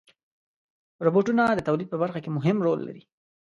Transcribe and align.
روبوټونه 1.05 1.43
د 1.53 1.61
تولید 1.67 1.87
په 1.91 1.97
برخه 2.03 2.19
کې 2.23 2.29
مهم 2.37 2.57
رول 2.65 2.79
لري. 2.87 3.01